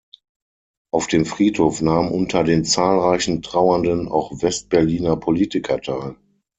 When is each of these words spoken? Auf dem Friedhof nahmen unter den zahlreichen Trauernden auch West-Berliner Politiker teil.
Auf 0.91 1.05
dem 1.05 1.27
Friedhof 1.27 1.79
nahmen 1.83 2.09
unter 2.11 2.43
den 2.43 2.65
zahlreichen 2.65 3.43
Trauernden 3.43 4.07
auch 4.07 4.31
West-Berliner 4.41 5.15
Politiker 5.17 5.79
teil. 5.79 6.15